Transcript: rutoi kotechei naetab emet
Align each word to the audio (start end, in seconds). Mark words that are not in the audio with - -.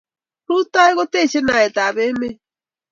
rutoi 0.47 0.91
kotechei 0.97 1.45
naetab 1.47 1.95
emet 2.05 2.37